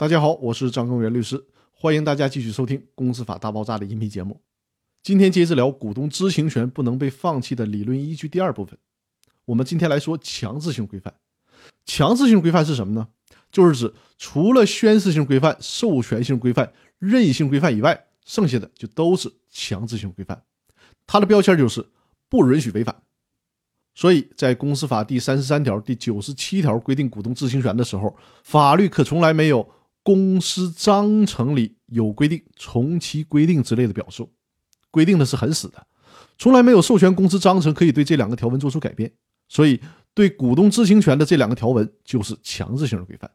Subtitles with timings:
[0.00, 4.40] 大家好，我是张根源律师，欢迎大家继续收听《公司法大爆炸》的音频节目。
[5.02, 8.78] 今天接着聊股东知情权不能被放弃的理论依据第二部分。
[9.44, 11.12] 我们今天来说强制性规范。
[11.84, 13.08] 强制性规范是什么呢？
[13.52, 20.42] 就是指除了宣示性规范、授权性规范、任意性规范以外，剩下的就都是强制性规范。
[21.06, 21.86] 它的标签就是
[22.30, 23.02] 不允许违反。
[23.94, 29.68] 所以在公司法第三十三条、第九十七条规定股东知情权的时候，法律可从来没有
[30.02, 34.32] 公司章程里有规定、从其规定之类的表述。
[34.90, 35.86] 规定的是很死的，
[36.36, 39.12] 从来没有授权公司章程可以对这两个条文做出改变，
[39.48, 39.80] 所以
[40.14, 43.30] 对股东知情权的这两个条文就是强制性的规范。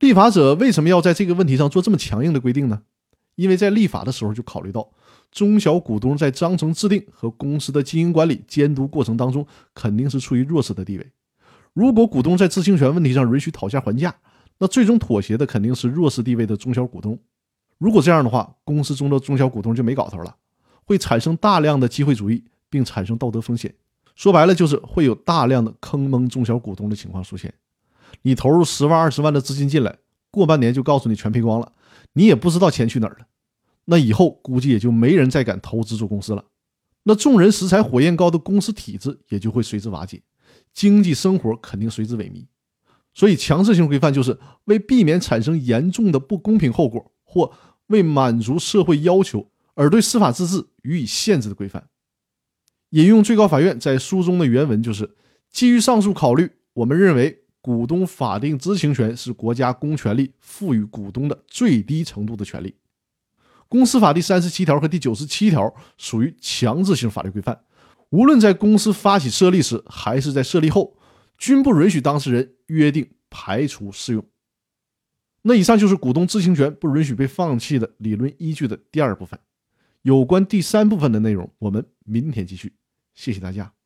[0.00, 2.82] 立法者为什么要在这个问题上做这么强硬的规定呢？
[3.34, 4.90] 因为在立法的时候就考虑到
[5.30, 11.12] 中小股东在章程制定和公司的经营管理监督过程当中肯定是处于弱势的地位。
[11.72, 14.14] 如果股东在知情权问题上允许讨价还价，
[14.58, 17.18] 那最终妥协的肯定是弱势地位的中小股东。
[17.78, 20.36] 如果这样的话，公司中的中小股东就没搞头了。
[20.84, 23.74] 会产生大量的机会主义，并产生道德风险。
[24.14, 27.52] 说白了，就是会有大量的坑蒙中小股东的情况出现。
[28.22, 29.98] 你投入十万、二十万的资金进来，
[30.30, 31.72] 过半年就告诉你全赔光了，
[32.12, 33.26] 你也不知道钱去哪儿了。
[33.86, 36.44] 那以后估计也就没人再敢投资做公司了。
[37.02, 40.22] 那众人拾柴火焰高的公司体制也就会随之瓦解，
[40.72, 42.46] 经济生活肯定随之萎靡。
[43.14, 47.52] 所以，强制性规范就是为避免产生严重的不公平后果，或
[47.86, 49.48] 为满足社会要求。
[49.76, 51.88] 而对司法自治予以限制的规范。
[52.90, 55.16] 引用最高法院在书中的原文就是：
[55.50, 62.76] 基于上述考虑，我们认为股东法定知情权是国家公权力赋予股东的最低程度的权利。
[63.68, 67.58] 公司法第三十七条和第九十七条属于强制性法律规范，
[68.10, 70.96] 无论在公司发起设立时还是在设立后，
[71.36, 74.24] 均不允许当事人约定排除适用。
[75.42, 79.38] 那以上就是股东知情权不允许被放弃的理论依据的第二部分。
[80.02, 82.74] 有关第三部分的内容，我们明天继续。
[83.14, 83.83] 谢谢大家。